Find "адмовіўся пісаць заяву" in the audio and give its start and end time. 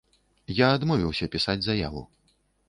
0.77-2.03